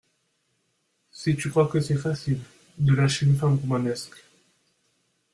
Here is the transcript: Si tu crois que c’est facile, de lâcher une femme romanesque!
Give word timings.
Si 1.11 1.35
tu 1.35 1.51
crois 1.51 1.67
que 1.67 1.79
c’est 1.79 1.93
facile, 1.95 2.39
de 2.79 2.95
lâcher 2.95 3.27
une 3.27 3.35
femme 3.35 3.59
romanesque! 3.59 4.23